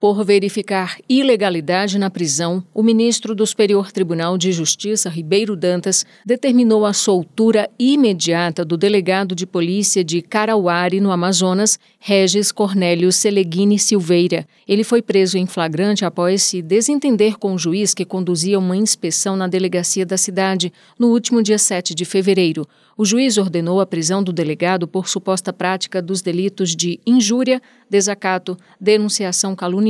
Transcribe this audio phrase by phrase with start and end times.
[0.00, 6.86] Por verificar ilegalidade na prisão, o ministro do Superior Tribunal de Justiça, Ribeiro Dantas, determinou
[6.86, 14.48] a soltura imediata do delegado de polícia de Carauari, no Amazonas, Regis Cornélio Seleguini Silveira.
[14.66, 19.36] Ele foi preso em flagrante após se desentender com o juiz que conduzia uma inspeção
[19.36, 22.66] na delegacia da cidade no último dia 7 de fevereiro.
[22.96, 28.58] O juiz ordenou a prisão do delegado por suposta prática dos delitos de injúria, desacato,
[28.78, 29.89] denunciação caluniosa,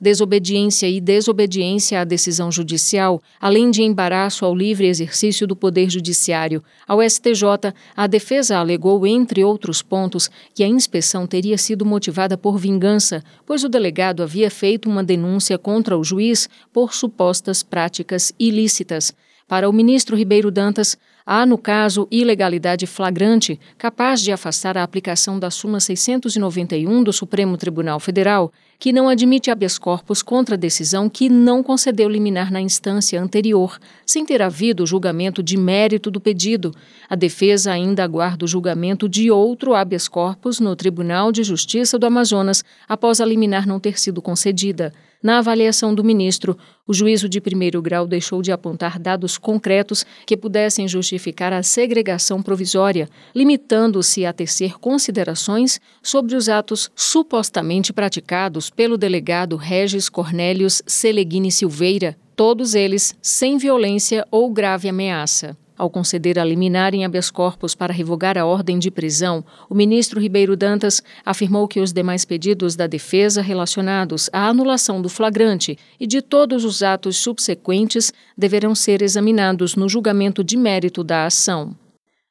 [0.00, 6.62] desobediência e desobediência à decisão judicial, além de embaraço ao livre exercício do poder judiciário.
[6.86, 12.58] Ao STJ, a defesa alegou, entre outros pontos, que a inspeção teria sido motivada por
[12.58, 19.12] vingança, pois o delegado havia feito uma denúncia contra o juiz por supostas práticas ilícitas.
[19.48, 25.38] Para o ministro Ribeiro Dantas, há, no caso, ilegalidade flagrante capaz de afastar a aplicação
[25.38, 31.08] da súmula 691 do Supremo Tribunal Federal, que não admite habeas corpus contra a decisão
[31.08, 36.74] que não concedeu liminar na instância anterior, sem ter havido julgamento de mérito do pedido.
[37.08, 42.04] A defesa ainda aguarda o julgamento de outro habeas corpus no Tribunal de Justiça do
[42.04, 44.92] Amazonas após a liminar não ter sido concedida.
[45.20, 50.36] Na avaliação do ministro, o juízo de primeiro grau deixou de apontar dados concretos que
[50.36, 58.96] pudessem justificar a segregação provisória, limitando-se a tecer considerações sobre os atos supostamente praticados pelo
[58.96, 65.56] delegado Regis Cornélios Seleguini Silveira, todos eles sem violência ou grave ameaça.
[65.78, 70.20] Ao conceder a liminar em habeas corpus para revogar a ordem de prisão, o ministro
[70.20, 76.04] Ribeiro Dantas afirmou que os demais pedidos da defesa relacionados à anulação do flagrante e
[76.04, 81.76] de todos os atos subsequentes deverão ser examinados no julgamento de mérito da ação.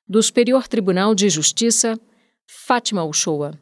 [0.06, 1.98] Do Superior Tribunal de Justiça,
[2.46, 3.58] Fátima Uchoa.